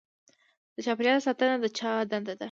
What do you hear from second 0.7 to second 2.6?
د چاپیریال ساتنه د چا دنده ده؟